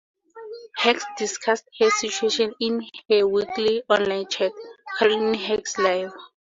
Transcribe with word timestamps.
Hax 0.77 1.05
discussed 1.15 1.65
her 1.79 1.91
situation 1.91 2.55
in 2.59 2.81
her 3.07 3.27
weekly 3.27 3.83
online 3.87 4.27
chat, 4.29 4.51
Carolyn 4.97 5.35
Hax 5.35 5.77
Live. 5.77 6.11